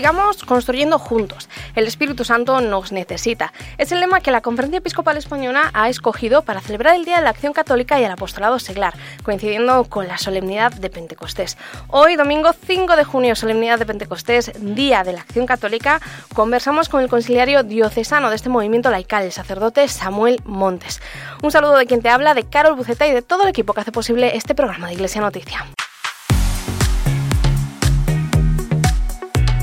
[0.00, 1.50] Sigamos construyendo juntos.
[1.74, 3.52] El Espíritu Santo nos necesita.
[3.76, 7.22] Es el lema que la Conferencia Episcopal Española ha escogido para celebrar el Día de
[7.24, 8.94] la Acción Católica y el Apostolado Seglar,
[9.24, 11.58] coincidiendo con la solemnidad de Pentecostés.
[11.88, 16.00] Hoy, domingo 5 de junio, solemnidad de Pentecostés, Día de la Acción Católica,
[16.32, 21.02] conversamos con el conciliario diocesano de este movimiento laical, el sacerdote Samuel Montes.
[21.42, 23.82] Un saludo de quien te habla, de Carol Buceta y de todo el equipo que
[23.82, 25.66] hace posible este programa de Iglesia Noticia.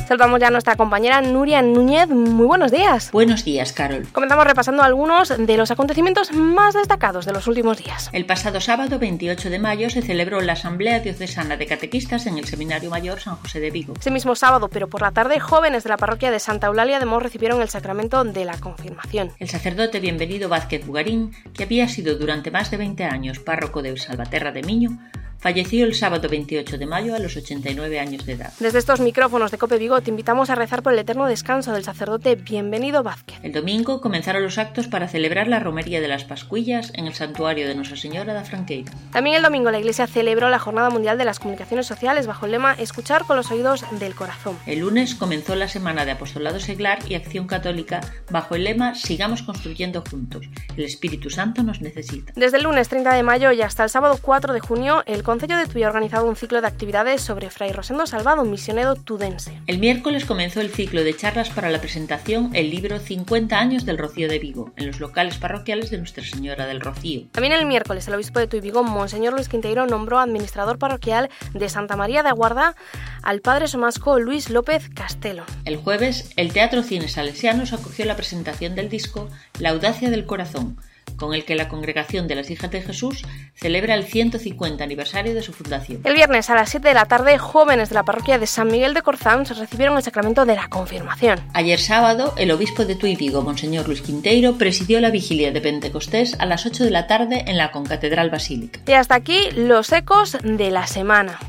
[0.08, 2.08] Salvamos ya a nuestra compañera Nuria Núñez.
[2.08, 3.12] Muy buenos días.
[3.12, 4.08] Buenos días, Carol.
[4.14, 8.10] Comenzamos repasando algunos de los acontecimientos más destacados de los últimos días.
[8.14, 12.46] El pasado sábado 28 de mayo se celebró la Asamblea Diocesana de Catequistas en el
[12.46, 13.96] Seminario Mayor San José de Vigo.
[14.00, 17.06] Ese mismo sábado, pero por la tarde, jóvenes de la parroquia de Santa Eulalia de
[17.06, 19.34] Mos recibieron el sacramento de la confirmación.
[19.40, 23.98] El sacerdote Bienvenido Vázquez Bugarín, que había sido durante más de 20 años párroco de
[23.98, 24.98] Salvaterra de Miño,
[25.40, 28.52] Falleció el sábado 28 de mayo a los 89 años de edad.
[28.60, 31.84] Desde estos micrófonos de Cope Vigo te invitamos a rezar por el eterno descanso del
[31.84, 33.40] sacerdote Bienvenido Vázquez.
[33.44, 37.68] El domingo comenzaron los actos para celebrar la romería de las Pascuillas en el santuario
[37.68, 38.92] de Nuestra Señora da Franqueira.
[39.12, 42.54] También el domingo la Iglesia celebró la Jornada Mundial de las Comunicaciones Sociales bajo el
[42.54, 44.58] lema Escuchar con los oídos del corazón.
[44.66, 49.44] El lunes comenzó la semana de apostolado seglar y acción católica bajo el lema Sigamos
[49.44, 50.48] construyendo juntos.
[50.76, 52.34] El Espíritu Santo nos necesita.
[52.36, 55.58] Desde el lunes 30 de mayo y hasta el sábado 4 de junio, el Concello
[55.58, 59.59] de Tui ha organizado un ciclo de actividades sobre Fray Rosendo Salvado, misionero tudense.
[59.67, 63.97] El miércoles comenzó el ciclo de charlas para la presentación el libro 50 años del
[63.97, 67.28] Rocío de Vigo, en los locales parroquiales de Nuestra Señora del Rocío.
[67.34, 71.67] También el miércoles el obispo de Tui Vigo, Monseñor Luis Quinteiro, nombró administrador parroquial de
[71.67, 72.78] Santa María de Aguarda
[73.22, 75.44] al padre somasco Luis López Castelo.
[75.66, 79.28] El jueves, el Teatro Cine Salesianos acogió la presentación del disco
[79.59, 80.78] La Audacia del Corazón,
[81.16, 83.23] con el que la Congregación de las Hijas de Jesús
[83.56, 86.01] celebra el 150 aniversario de su fundación.
[86.03, 88.94] El viernes a las 7 de la tarde, jóvenes de la parroquia de San Miguel
[88.94, 91.40] de Corzán recibieron el sacramento de la confirmación.
[91.53, 96.40] Ayer sábado, el obispo de Tuy Vigo, Monseñor Luis Quinteiro, presidió la vigilia de Pentecostés
[96.40, 98.79] a las 8 de la tarde en la Concatedral Basílica.
[98.85, 101.40] Y hasta aquí los ecos de la semana.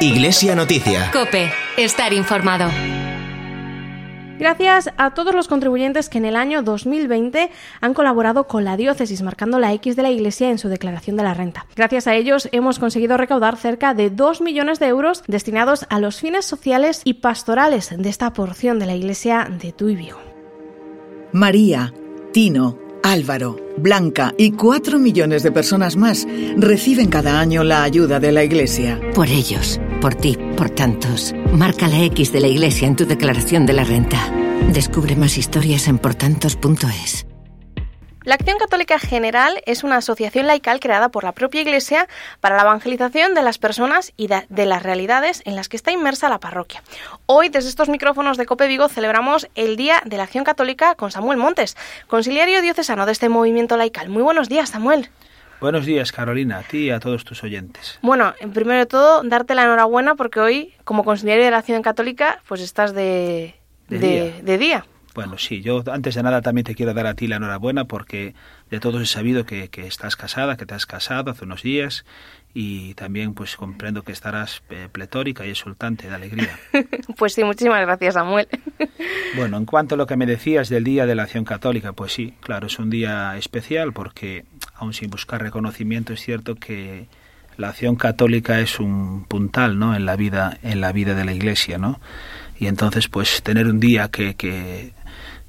[0.00, 1.10] Iglesia Noticia.
[1.12, 2.70] Cope, estar informado.
[4.38, 7.50] Gracias a todos los contribuyentes que en el año 2020
[7.80, 11.22] han colaborado con la diócesis marcando la X de la Iglesia en su declaración de
[11.22, 11.66] la renta.
[11.76, 16.20] Gracias a ellos hemos conseguido recaudar cerca de 2 millones de euros destinados a los
[16.20, 20.18] fines sociales y pastorales de esta porción de la Iglesia de Tuibio.
[21.32, 21.92] María,
[22.32, 28.32] Tino, Álvaro, Blanca y cuatro millones de personas más reciben cada año la ayuda de
[28.32, 29.00] la Iglesia.
[29.14, 31.32] Por ellos, por ti, por tantos.
[31.50, 34.30] Marca la X de la Iglesia en tu declaración de la renta.
[34.70, 37.24] Descubre más historias en portantos.es.
[38.22, 42.06] La Acción Católica General es una asociación laical creada por la propia Iglesia
[42.40, 46.28] para la evangelización de las personas y de, las realidades en las que está inmersa
[46.28, 46.82] la parroquia.
[47.24, 51.12] Hoy, desde estos micrófonos de Cope Vigo, celebramos el Día de la Acción Católica con
[51.12, 51.78] Samuel Montes,
[52.08, 54.10] conciliario diocesano de este movimiento laical.
[54.10, 55.08] Muy buenos días, Samuel.
[55.64, 57.98] Buenos días, Carolina, a ti y a todos tus oyentes.
[58.02, 62.42] Bueno, primero de todo, darte la enhorabuena porque hoy, como conciliario de la Acción Católica,
[62.46, 63.54] pues estás de,
[63.88, 64.84] de día.
[65.14, 68.34] Bueno, sí, yo antes de nada también te quiero dar a ti la enhorabuena porque
[68.68, 72.04] de todos he sabido que, que estás casada, que te has casado hace unos días
[72.52, 76.58] y también pues comprendo que estarás eh, pletórica y exultante de alegría.
[77.16, 78.48] pues sí, muchísimas gracias Samuel.
[79.36, 82.12] bueno, en cuanto a lo que me decías del Día de la Acción Católica, pues
[82.12, 84.44] sí, claro, es un día especial porque
[84.76, 87.06] aun sin buscar reconocimiento es cierto que
[87.56, 89.94] la acción católica es un puntal, ¿no?
[89.94, 92.00] en la vida en la vida de la Iglesia, ¿no?
[92.58, 94.92] Y entonces pues tener un día que, que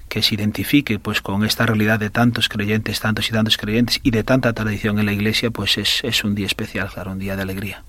[0.09, 4.12] que se identifique pues con esta realidad de tantos creyentes, tantos y tantos creyentes y
[4.12, 7.35] de tanta tradición en la Iglesia, pues es, es un día especial, claro, un día
[7.35, 7.84] de alegría.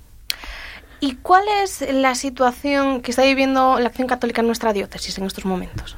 [0.98, 5.24] ¿Y cuál es la situación que está viviendo la acción católica en nuestra diócesis en
[5.24, 5.96] estos momentos?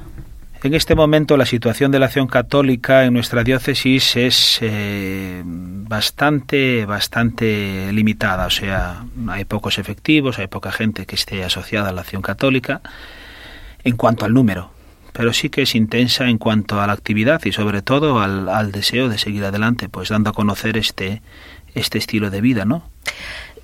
[0.61, 6.85] En este momento la situación de la acción católica en nuestra diócesis es eh, bastante,
[6.85, 8.45] bastante limitada.
[8.45, 12.81] O sea, hay pocos efectivos, hay poca gente que esté asociada a la acción católica
[13.85, 14.71] en cuanto al número
[15.19, 19.09] pero sí que es intensa en cuanto a la actividad y sobre todo al, deseo
[19.09, 21.21] de seguir adelante, pues dando a conocer este,
[21.73, 22.89] este estilo de vida, ¿no?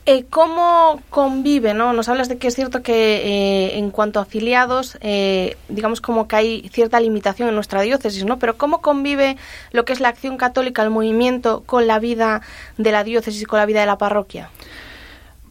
[0.08, 1.74] Eh, ¿Cómo convive?
[1.74, 1.92] ¿no?
[1.92, 6.28] Nos hablas de que es cierto que eh, en cuanto a afiliados, eh, digamos como
[6.28, 8.38] que hay cierta limitación en nuestra diócesis, ¿no?
[8.38, 9.36] Pero ¿cómo convive
[9.72, 12.42] lo que es la acción católica, el movimiento, con la vida
[12.78, 14.52] de la diócesis y con la vida de la parroquia?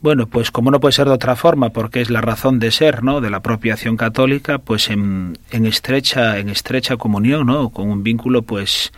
[0.00, 3.02] Bueno, pues como no puede ser de otra forma, porque es la razón de ser,
[3.02, 3.20] ¿no?
[3.20, 7.70] De la propia acción católica, pues en, en estrecha, en estrecha comunión, ¿no?
[7.70, 8.92] Con un vínculo, pues,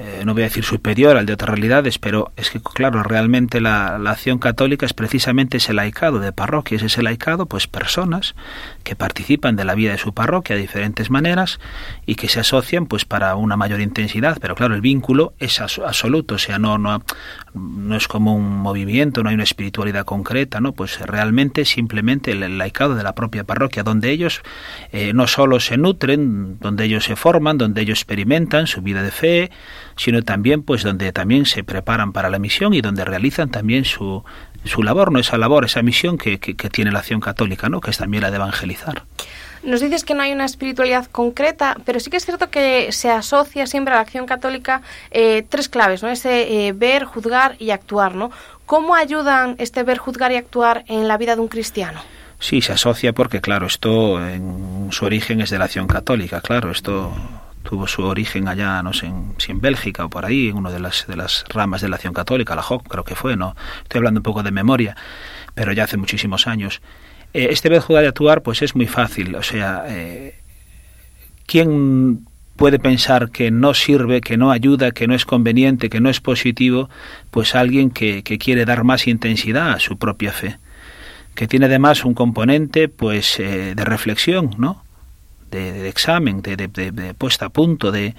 [0.00, 3.60] eh, no voy a decir superior al de otras realidades, pero es que, claro, realmente
[3.60, 8.36] la, acción católica es precisamente ese laicado de parroquias, ese laicado, pues personas
[8.84, 11.58] que participan de la vida de su parroquia de diferentes maneras
[12.06, 16.36] y que se asocian, pues para una mayor intensidad, pero claro, el vínculo es absoluto,
[16.36, 17.02] o sea, no, no,
[17.54, 20.74] no es como un movimiento, no hay una espiritualidad concreta, ¿no?
[20.74, 24.42] Pues realmente simplemente el laicado de la propia parroquia, donde ellos
[24.92, 29.10] eh, no solo se nutren, donde ellos se forman, donde ellos experimentan su vida de
[29.10, 29.50] fe,
[29.98, 34.24] sino también pues donde también se preparan para la misión y donde realizan también su,
[34.64, 37.80] su labor, no esa labor, esa misión que, que, tiene la acción católica, ¿no?
[37.80, 39.02] que es también la de evangelizar.
[39.64, 43.10] Nos dices que no hay una espiritualidad concreta, pero sí que es cierto que se
[43.10, 46.08] asocia siempre a la acción católica eh, tres claves, ¿no?
[46.08, 48.30] Ese eh, ver, juzgar y actuar, ¿no?
[48.66, 52.00] ¿Cómo ayudan este ver, juzgar y actuar en la vida de un cristiano?
[52.38, 56.70] Sí, se asocia porque, claro, esto en su origen es de la acción católica, claro,
[56.70, 57.12] esto
[57.68, 60.70] tuvo su origen allá, no sé, en, si en Bélgica o por ahí, en una
[60.70, 63.54] de las, de las ramas de la acción católica, la JOC creo que fue, ¿no?
[63.82, 64.96] Estoy hablando un poco de memoria,
[65.54, 66.80] pero ya hace muchísimos años.
[67.34, 70.40] Eh, este vez jugar de actuar, pues es muy fácil, o sea, eh,
[71.44, 72.26] ¿quién
[72.56, 76.20] puede pensar que no sirve, que no ayuda, que no es conveniente, que no es
[76.20, 76.88] positivo,
[77.30, 80.56] pues alguien que, que quiere dar más intensidad a su propia fe,
[81.34, 84.87] que tiene además un componente pues eh, de reflexión, ¿no?
[85.50, 88.14] De, examen, de, de, puesta a punto, de...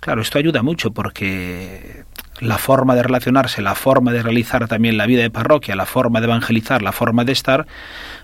[0.00, 2.04] Claro, esto ayuda mucho porque
[2.40, 6.20] la forma de relacionarse, la forma de realizar también la vida de parroquia, la forma
[6.20, 7.66] de evangelizar, la forma de estar,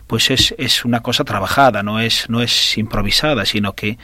[0.06, 3.98] pues es, es una cosa trabajada, no es, no es improvisada, sino que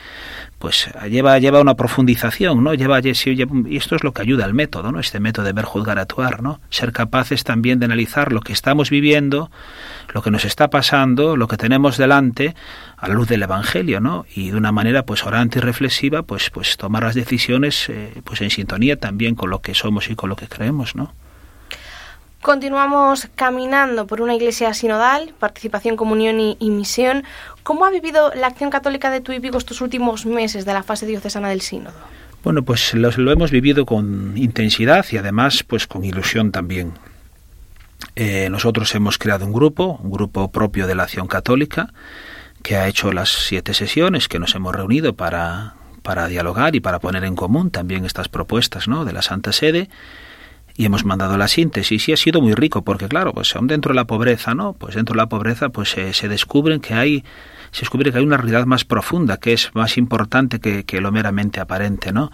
[0.63, 2.73] pues lleva, lleva una profundización, ¿no?
[2.73, 3.09] Lleva, y
[3.75, 5.01] esto es lo que ayuda al método, ¿no?
[5.01, 6.61] Este método de ver, juzgar, actuar, ¿no?
[6.69, 9.51] Ser capaces también de analizar lo que estamos viviendo,
[10.13, 12.55] lo que nos está pasando, lo que tenemos delante,
[12.95, 14.25] a la luz del Evangelio, ¿no?
[14.33, 18.39] Y de una manera, pues, orante y reflexiva, pues, pues tomar las decisiones, eh, pues,
[18.39, 21.13] en sintonía también con lo que somos y con lo que creemos, ¿no?
[22.43, 27.23] Continuamos caminando por una iglesia sinodal, participación, comunión y, misión.
[27.63, 31.05] ¿Cómo ha vivido la acción católica de Tui Vigo estos últimos meses de la fase
[31.05, 31.95] diocesana del sínodo?
[32.43, 36.91] Bueno, pues lo, lo hemos vivido con intensidad y además pues con ilusión también.
[38.17, 41.93] Eh, nosotros hemos creado un grupo, un grupo propio de la acción católica,
[42.61, 46.99] que ha hecho las siete sesiones que nos hemos reunido para, para dialogar y para
[46.99, 49.05] poner en común también estas propuestas ¿no?
[49.05, 49.89] de la Santa Sede
[50.75, 52.09] y hemos mandado la síntesis.
[52.09, 54.95] Y ha sido muy rico porque claro pues aún dentro de la pobreza no pues
[54.95, 57.23] dentro de la pobreza pues se descubren que hay
[57.71, 61.11] se descubre que hay una realidad más profunda que es más importante que, que lo
[61.11, 62.31] meramente aparente no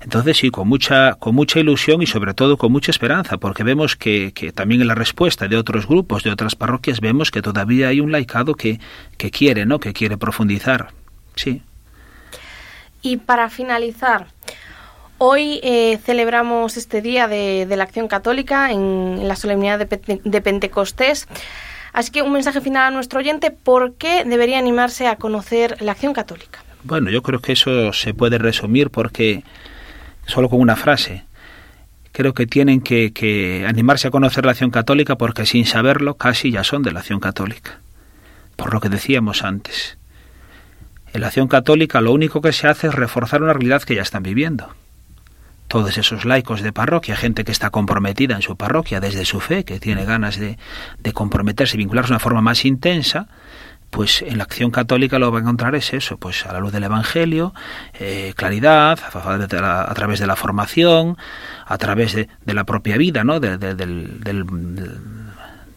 [0.00, 3.96] entonces sí con mucha con mucha ilusión y sobre todo con mucha esperanza porque vemos
[3.96, 7.88] que, que también en la respuesta de otros grupos de otras parroquias vemos que todavía
[7.88, 8.78] hay un laicado que,
[9.16, 10.88] que quiere no que quiere profundizar.
[11.34, 11.62] Sí.
[13.02, 14.28] Y para finalizar
[15.26, 21.26] Hoy eh, celebramos este día de, la acción católica en, la solemnidad de, Pentecostés.
[21.94, 25.92] Así que un mensaje final a nuestro oyente, ¿por qué debería animarse a conocer la
[25.92, 26.62] acción católica?
[26.82, 29.44] Bueno, yo creo que eso se puede resumir porque
[30.26, 31.24] solo con una frase.
[32.12, 36.50] Creo que tienen que, que animarse a conocer la acción católica porque sin saberlo casi
[36.50, 37.80] ya son de la acción católica.
[38.56, 39.96] Por lo que decíamos antes.
[41.14, 44.02] En la acción católica lo único que se hace es reforzar una realidad que ya
[44.02, 44.74] están viviendo
[45.68, 49.64] todos esos laicos de parroquia, gente que está comprometida en su parroquia desde su fe,
[49.64, 50.58] que tiene ganas de,
[50.98, 53.28] de comprometerse y vincularse de una forma más intensa,
[53.94, 56.72] pues en la acción católica lo va a encontrar es eso, pues a la luz
[56.72, 57.54] del Evangelio,
[58.00, 61.16] eh, claridad, a, través de la formación,
[61.64, 63.38] a través de, la propia vida, ¿no?
[63.38, 63.74] De, de,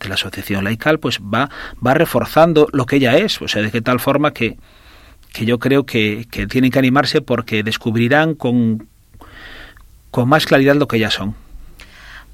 [0.08, 1.50] la asociación laical, pues va,
[1.86, 4.58] va reforzando lo que ella es, o sea, de tal forma que,
[5.32, 8.88] que yo creo que, que tienen que animarse porque descubrirán con,
[10.18, 11.36] con más claridad lo que ya son.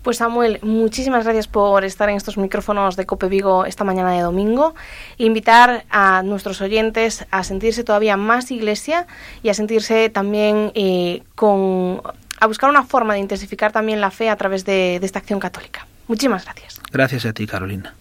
[0.04, 4.22] Pues Samuel, muchísimas gracias por estar en estos micrófonos de Cope Vigo esta mañana de
[4.22, 4.74] domingo.
[5.18, 9.06] Invitar a nuestros oyentes a sentirse todavía más iglesia
[9.44, 12.02] y a sentirse también eh, con
[12.40, 15.42] a buscar una forma de intensificar también la fe a través de, de esta acción
[15.42, 15.86] católica.
[16.08, 16.80] Muchísimas gracias.
[16.90, 17.96] Gracias a ti, Carolina.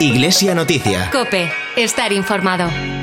[0.00, 1.10] Iglesia Noticia.
[1.12, 2.95] Cope, estar informado.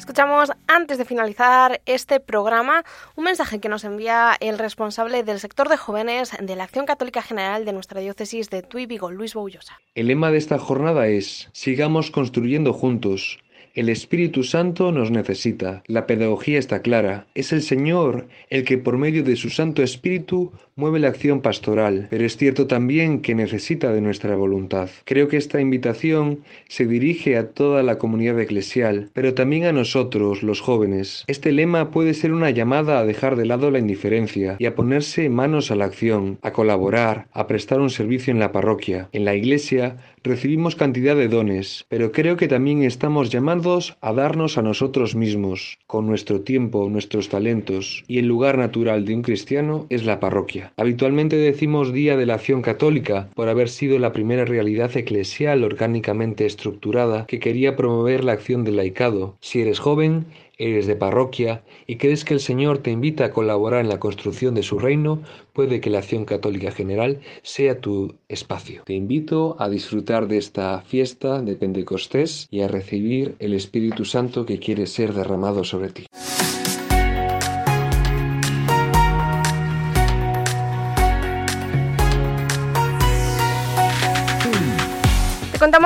[0.00, 2.84] Escuchamos antes de finalizar este programa
[3.16, 7.20] un mensaje que nos envía el responsable del sector de jóvenes de la Acción Católica
[7.20, 9.78] General de nuestra diócesis de Tuy Vigo, Luis Boullosa.
[9.94, 13.40] El lema de esta jornada es Sigamos construyendo juntos
[13.72, 15.84] El Espíritu Santo nos necesita.
[15.86, 17.26] La pedagogía está clara.
[17.36, 22.08] Es el Señor el que por medio de su Santo Espíritu mueve la acción pastoral,
[22.10, 24.88] pero es cierto también que necesita de nuestra voluntad.
[25.04, 30.42] Creo que esta invitación se dirige a toda la comunidad eclesial, pero también a nosotros,
[30.42, 31.24] los jóvenes.
[31.26, 35.28] Este lema puede ser una llamada a dejar de lado la indiferencia y a ponerse
[35.28, 39.10] manos a la acción, a colaborar, a prestar un servicio en la parroquia.
[39.12, 44.58] En la iglesia recibimos cantidad de dones, pero creo que también estamos llamados a darnos
[44.58, 49.86] a nosotros mismos, con nuestro tiempo, nuestros talentos, y el lugar natural de un cristiano
[49.88, 50.72] es la parroquia.
[50.76, 56.46] Habitualmente decimos Día de la Acción Católica por haber sido la primera realidad eclesial orgánicamente
[56.46, 59.36] estructurada que quería promover la acción del laicado.
[59.40, 60.26] Si eres joven,
[60.60, 64.54] eres de parroquia y crees que el Señor te invita a colaborar en la construcción
[64.54, 68.82] de su reino, puede que la acción católica general sea tu espacio.
[68.84, 74.44] Te invito a disfrutar de esta fiesta de Pentecostés y a recibir el Espíritu Santo
[74.44, 76.06] que quiere ser derramado sobre ti.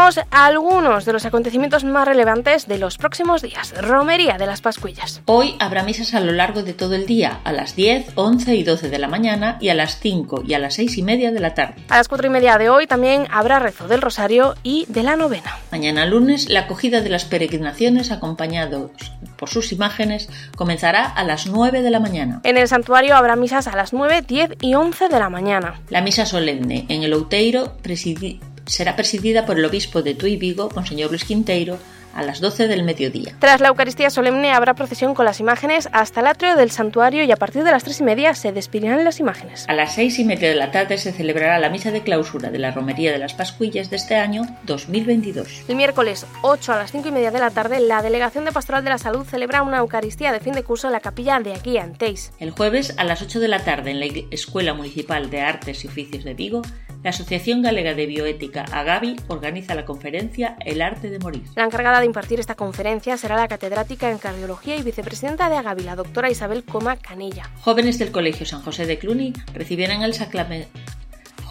[0.05, 3.73] Contamos algunos de los acontecimientos más relevantes de los próximos días.
[3.81, 5.23] Romería de las Pascuillas.
[5.25, 8.65] Hoy habrá misas a lo largo de todo el día, a las 10, 11 y
[8.65, 11.41] 12 de la mañana y a las 5 y a las 6 y media de
[11.41, 11.77] la tarde.
[11.89, 15.17] A las 4 y media de hoy también habrá rezo del Rosario y de la
[15.17, 15.57] novena.
[15.73, 18.91] Mañana lunes la acogida de las peregrinaciones acompañados
[19.39, 22.43] por sus imágenes comenzará a las 9 de la mañana.
[22.45, 25.81] En el santuario habrá misas a las 9, 10 y 11 de la mañana.
[25.89, 30.71] La misa solemne en el Outeiro presidi será presidida por el obispo de Tui Vigo,
[30.75, 31.79] Monseñor Luis Quinteiro,
[32.15, 33.35] a las 12 del mediodía.
[33.39, 37.33] Tras la Eucaristía solemne habrá procesión con las imágenes hasta el atrio del santuario y
[37.33, 39.67] a partir de las 3 y media se despedirán las imágenes.
[39.69, 42.59] A las 6 y media de la tarde se celebrará la misa de clausura de
[42.59, 45.65] la Romería de las Pascuillas de este año 2022.
[45.69, 48.85] El miércoles 8 a las 5 y media de la tarde la Delegación de Pastoral
[48.85, 51.77] de la Salud celebra una Eucaristía de fin de curso en la capilla de aquí
[51.77, 52.33] en Teis.
[52.39, 55.89] El jueves a las 8 de la tarde en la Escuela Municipal de Artes y
[55.89, 56.63] Oficios de Vigo
[57.05, 61.43] la Asociación Galega de Bioética, AGABI, organiza la conferencia El arte de morir.
[61.55, 65.83] La encargada de impartir esta conferencia será la catedrática en cardiología y vicepresidenta de AGABI,
[65.83, 67.51] la doctora Isabel Coma Canilla.
[67.61, 70.69] Jóvenes del Colegio San José de Cluny recibirán el sacramento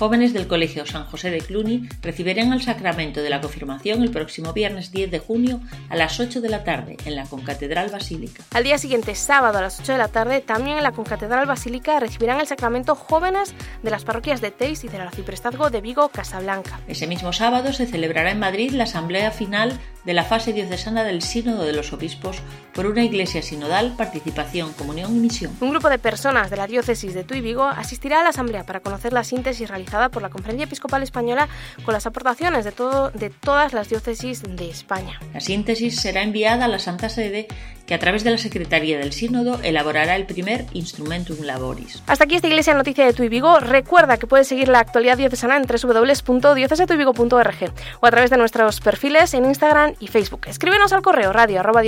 [0.04, 4.52] jóvenes del Colegio San José de Cluny recibirán el sacramento de la confirmación el próximo
[4.52, 8.44] viernes 10 de junio a las 8 de la tarde en la Concatedral Basílica.
[8.52, 12.02] Al día siguiente, sábado a las 8 de la tarde, también en la Concatedral Basílica
[12.02, 16.82] recibirán el sacramento jóvenes de las parroquias de Teis y del Arciprestazgo de Vigo Casablanca.
[16.90, 21.22] Ese mismo sábado se celebrará en Madrid la asamblea final de la fase diocesana del
[21.22, 22.42] Sínodo de los Obispos
[22.74, 25.56] por una iglesia sinodal, participación, comunión y misión.
[25.62, 28.82] Un grupo de personas de la diócesis de Tuy Vigo asistirá a la asamblea para
[28.82, 31.48] conocer la síntesis realizada por la Conferencia Episcopal Española
[31.86, 35.20] con las aportaciones de, todo, de todas las diócesis de España.
[35.34, 37.48] La síntesis será enviada a la Santa Sede
[37.86, 42.02] que a través de la Secretaría del Sínodo elaborará el primer Instrumentum Laboris.
[42.08, 43.60] Hasta aquí esta Iglesia Noticia de Tuy Vigo.
[43.60, 49.34] Recuerda que puedes seguir la actualidad diocesana en www.diocesetuyvigo.org o a través de nuestros perfiles
[49.34, 50.42] en Instagram y Facebook.
[50.48, 51.84] Escríbenos al correo radio arroba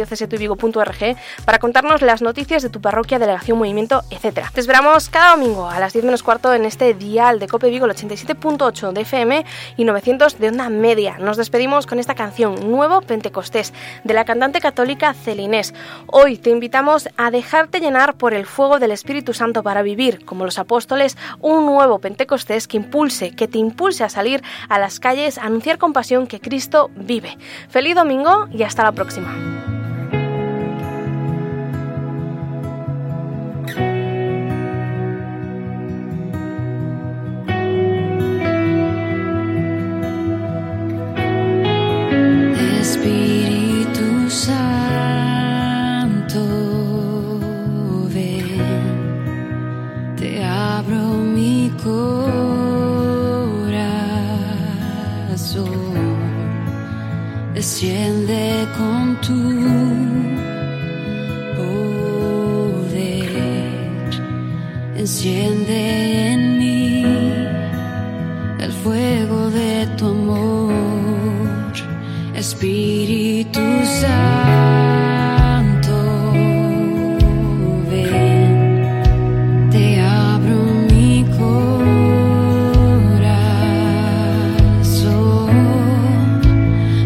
[1.46, 4.50] para contarnos las noticias de tu parroquia, delegación, movimiento, etc.
[4.54, 7.86] Te esperamos cada domingo a las 10 menos cuarto en este dial de Cope Vigo,
[7.86, 9.46] el 87.8 de FM
[9.78, 11.18] y 900 de onda media.
[11.18, 13.74] Nos despedimos con esta canción, Nuevo Pentecostés,
[14.04, 15.74] de la cantante católica Celinés.
[16.08, 20.46] Hoy te invitamos a dejarte llenar por el fuego del Espíritu Santo para vivir, como
[20.46, 25.38] los apóstoles, un nuevo Pentecostés que impulse, que te impulse a salir a las calles
[25.38, 27.38] a anunciar con pasión que Cristo vive.
[27.70, 29.75] Feliz domingo y hasta la próxima.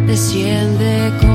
[0.09, 1.28] desciende con